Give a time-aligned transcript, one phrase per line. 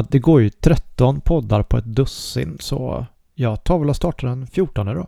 [0.00, 4.28] att det går ju 13 poddar på ett dussin så jag tar väl och startar
[4.28, 5.06] den 14 då.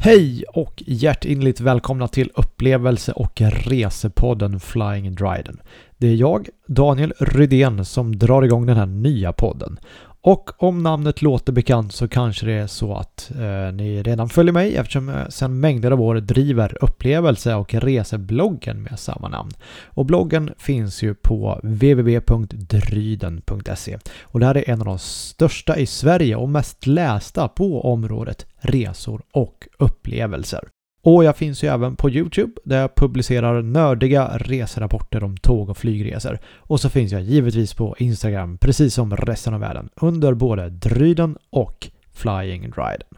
[0.00, 5.60] Hej och hjärtinligt välkomna till upplevelse och resepodden Flying Dryden.
[5.96, 9.78] Det är jag, Daniel Rydén, som drar igång den här nya podden.
[10.26, 14.52] Och om namnet låter bekant så kanske det är så att eh, ni redan följer
[14.52, 19.50] mig eftersom jag sedan mängder av år driver upplevelse och resebloggen med samma namn.
[19.84, 25.86] Och bloggen finns ju på www.dryden.se och det här är en av de största i
[25.86, 30.73] Sverige och mest lästa på området resor och upplevelser.
[31.04, 35.76] Och jag finns ju även på Youtube där jag publicerar nördiga reserapporter om tåg och
[35.76, 36.38] flygresor.
[36.56, 41.38] Och så finns jag givetvis på Instagram precis som resten av världen under både Dryden
[41.50, 43.08] och Flying Dryden.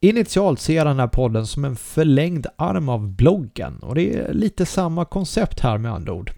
[0.00, 4.32] Initialt ser jag den här podden som en förlängd arm av bloggen och det är
[4.32, 6.30] lite samma koncept här med andra ord.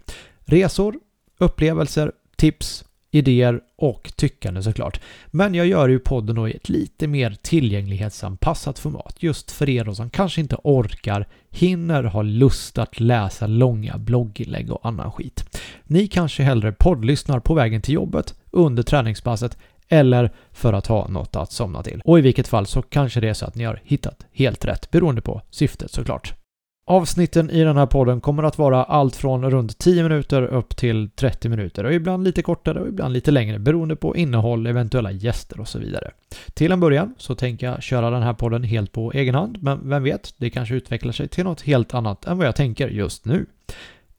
[0.45, 0.95] Resor,
[1.37, 5.01] upplevelser, tips idéer och tyckande såklart.
[5.27, 9.83] Men jag gör ju podden då i ett lite mer tillgänglighetsanpassat format just för er
[9.83, 15.59] då som kanske inte orkar, hinner, har lust att läsa långa blogginlägg och annan skit.
[15.83, 21.35] Ni kanske hellre poddlyssnar på vägen till jobbet, under träningspasset eller för att ha något
[21.35, 22.01] att somna till.
[22.05, 24.91] Och i vilket fall så kanske det är så att ni har hittat helt rätt
[24.91, 26.42] beroende på syftet såklart.
[26.85, 31.09] Avsnitten i den här podden kommer att vara allt från runt 10 minuter upp till
[31.09, 35.59] 30 minuter och ibland lite kortare och ibland lite längre beroende på innehåll, eventuella gäster
[35.59, 36.11] och så vidare.
[36.53, 39.89] Till en början så tänker jag köra den här podden helt på egen hand, men
[39.89, 43.25] vem vet, det kanske utvecklar sig till något helt annat än vad jag tänker just
[43.25, 43.45] nu.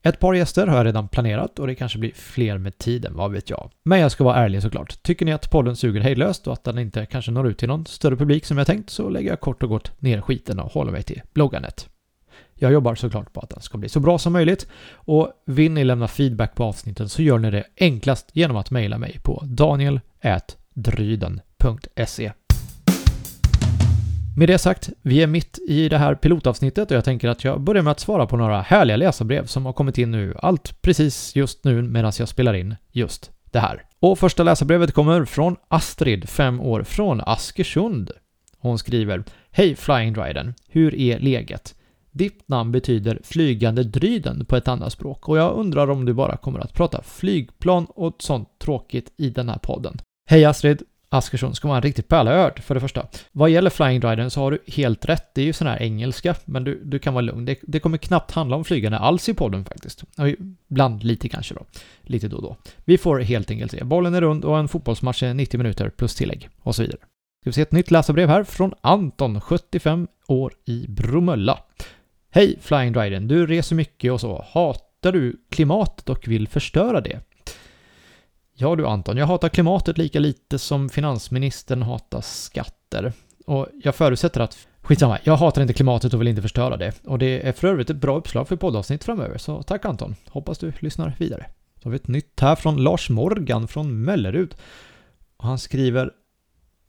[0.03, 3.33] Ett par gäster har jag redan planerat och det kanske blir fler med tiden, vad
[3.33, 3.71] vet jag.
[3.85, 5.03] Men jag ska vara ärlig såklart.
[5.03, 7.87] Tycker ni att podden suger hejdlöst och att den inte kanske når ut till någon
[7.87, 10.93] större publik som jag tänkt så lägger jag kort och gott ner skiten och håller
[10.93, 11.89] mig till bloggandet.
[12.55, 15.85] Jag jobbar såklart på att den ska bli så bra som möjligt och vill ni
[15.85, 22.33] lämna feedback på avsnitten så gör ni det enklast genom att mejla mig på daniel.dryden.se
[24.37, 27.61] med det sagt, vi är mitt i det här pilotavsnittet och jag tänker att jag
[27.61, 31.37] börjar med att svara på några härliga läsarbrev som har kommit in nu, allt precis
[31.37, 33.83] just nu medan jag spelar in just det här.
[34.01, 38.11] Och första läsarbrevet kommer från Astrid, 5 år, från Askersund.
[38.59, 41.75] Hon skriver Hej Flying Dryden, hur är läget?
[42.15, 46.37] Ditt namn betyder flygande dryden på ett annat språk och jag undrar om du bara
[46.37, 50.01] kommer att prata flygplan och sånt tråkigt i den här podden.
[50.31, 50.83] Hej Astrid!
[51.09, 53.07] Askersson ska vara en riktig pärleörd för det första.
[53.33, 56.35] Vad gäller Flying Dryden så har du helt rätt, det är ju sån här engelska,
[56.45, 57.45] men du, du kan vara lugn.
[57.45, 60.05] Det, det kommer knappt handla om flygande alls i podden faktiskt.
[60.69, 61.65] Ibland lite kanske då.
[62.03, 62.57] Lite då och då.
[62.85, 63.85] Vi får helt enkelt se.
[63.85, 66.99] Bollen är rund och en fotbollsmatch är 90 minuter plus tillägg och så vidare.
[67.41, 71.59] Ska vi se ett nytt läsarbrev här från Anton, 75 år i Bromölla.
[72.35, 74.45] Hej Flying Dryden, du reser mycket och så.
[74.49, 77.21] Hatar du klimatet och vill förstöra det?
[78.55, 83.13] Ja du Anton, jag hatar klimatet lika lite som finansministern hatar skatter.
[83.47, 86.93] Och jag förutsätter att Skitsamma, jag hatar inte klimatet och vill inte förstöra det.
[87.05, 90.15] Och det är för övrigt ett bra uppslag för poddavsnitt framöver, så tack Anton.
[90.29, 91.47] Hoppas du lyssnar vidare.
[91.83, 94.55] Så har vi ett nytt här från Lars Morgan från Mellerud.
[95.37, 96.11] Och han skriver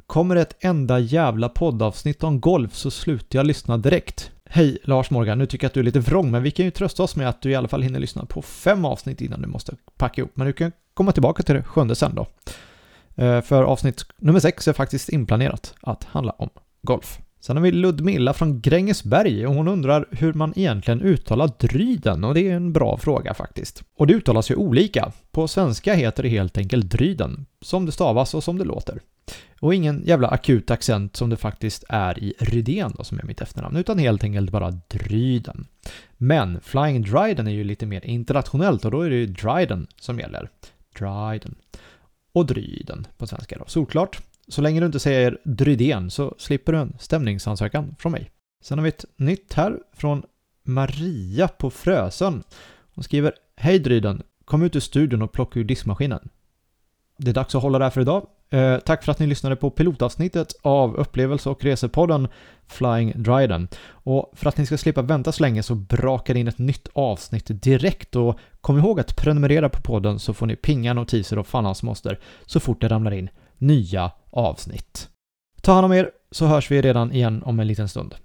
[0.08, 4.32] Kommer ett enda jävla poddavsnitt om golf så slutar jag lyssna direkt.
[4.56, 6.72] Hej Lars Morgan, nu tycker jag att du är lite vrång, men vi kan ju
[6.72, 9.48] trösta oss med att du i alla fall hinner lyssna på fem avsnitt innan du
[9.48, 10.32] måste packa ihop.
[10.34, 12.28] Men du kan komma tillbaka till det sjunde sen då.
[13.24, 16.50] Eh, för avsnitt nummer sex är faktiskt inplanerat att handla om
[16.82, 17.20] golf.
[17.40, 22.34] Sen har vi Ludmilla från Grängesberg och hon undrar hur man egentligen uttalar dryden och
[22.34, 23.84] det är en bra fråga faktiskt.
[23.98, 25.12] Och det uttalas ju olika.
[25.32, 29.00] På svenska heter det helt enkelt dryden, som det stavas och som det låter.
[29.66, 33.42] Och ingen jävla akut accent som det faktiskt är i Rydén då, som är mitt
[33.42, 35.68] efternamn, utan helt enkelt bara Dryden.
[36.18, 40.20] Men Flying Dryden är ju lite mer internationellt och då är det ju Dryden som
[40.20, 40.50] gäller.
[41.00, 41.56] Dryden.
[42.34, 43.64] Och Dryden på svenska då.
[43.68, 44.22] Solklart.
[44.48, 48.32] Så länge du inte säger Drydén så slipper du en stämningsansökan från mig.
[48.62, 50.24] Sen har vi ett nytt här från
[50.64, 52.44] Maria på Frösön.
[52.96, 56.30] Hon skriver Hej Dryden, kom ut ur studion och plocka ur diskmaskinen.
[57.18, 58.28] Det är dags att hålla där för idag.
[58.50, 62.28] Eh, tack för att ni lyssnade på pilotavsnittet av upplevelse och resepodden
[62.68, 63.68] Flying Dryden.
[63.88, 67.62] Och för att ni ska slippa vänta så länge så brakar in ett nytt avsnitt
[67.64, 71.66] direkt och kom ihåg att prenumerera på podden så får ni pinga notiser och fan
[71.66, 75.10] hans moster så fort det ramlar in nya avsnitt.
[75.62, 78.16] Ta hand om er så hörs vi redan igen om en liten stund.